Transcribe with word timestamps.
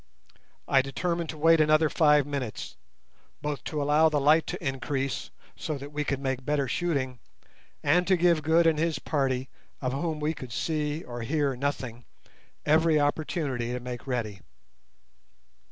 I 0.67 0.81
determined 0.81 1.29
to 1.29 1.37
wait 1.37 1.61
another 1.61 1.87
five 1.87 2.25
minutes, 2.25 2.75
both 3.39 3.63
to 3.65 3.79
allow 3.83 4.09
the 4.09 4.19
light 4.19 4.47
to 4.47 4.67
increase, 4.67 5.29
so 5.55 5.77
that 5.77 5.91
we 5.91 6.03
could 6.03 6.19
make 6.19 6.43
better 6.43 6.67
shooting, 6.67 7.19
and 7.83 8.07
to 8.07 8.17
give 8.17 8.41
Good 8.41 8.65
and 8.65 8.79
his 8.79 8.97
party—of 8.97 9.93
whom 9.93 10.19
we 10.19 10.33
could 10.33 10.51
see 10.51 11.03
or 11.03 11.21
hear 11.21 11.55
nothing—every 11.55 12.99
opportunity 12.99 13.73
to 13.73 13.79
make 13.79 14.07
ready. 14.07 14.41